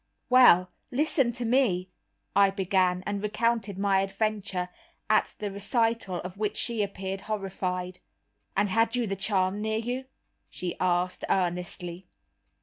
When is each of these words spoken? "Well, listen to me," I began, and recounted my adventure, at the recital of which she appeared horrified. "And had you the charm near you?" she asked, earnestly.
"Well, 0.31 0.71
listen 0.89 1.31
to 1.33 1.45
me," 1.45 1.91
I 2.35 2.49
began, 2.49 3.03
and 3.05 3.21
recounted 3.21 3.77
my 3.77 3.99
adventure, 3.99 4.69
at 5.11 5.35
the 5.37 5.51
recital 5.51 6.15
of 6.21 6.39
which 6.39 6.57
she 6.57 6.81
appeared 6.81 7.21
horrified. 7.21 7.99
"And 8.57 8.69
had 8.69 8.95
you 8.95 9.05
the 9.05 9.15
charm 9.15 9.61
near 9.61 9.77
you?" 9.77 10.05
she 10.49 10.75
asked, 10.79 11.23
earnestly. 11.29 12.07